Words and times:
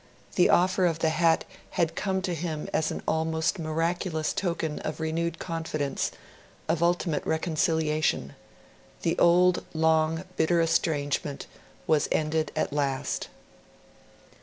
The 0.33 0.49
offer 0.49 0.87
of 0.87 0.97
the 0.97 1.09
Hat 1.11 1.45
had 1.77 1.95
come 1.95 2.23
to 2.23 2.33
him 2.33 2.67
as 2.73 2.89
an 2.89 3.03
almost 3.07 3.59
miraculous 3.59 4.33
token 4.33 4.79
of 4.79 4.99
renewed 4.99 5.37
confidence, 5.37 6.09
of 6.67 6.81
ultimate 6.81 7.23
reconciliation. 7.23 8.33
The 9.03 9.15
old, 9.19 9.63
long, 9.75 10.23
bitter 10.37 10.59
estrangement 10.59 11.45
was 11.85 12.07
ended 12.11 12.51
at 12.55 12.73
last. 12.73 13.27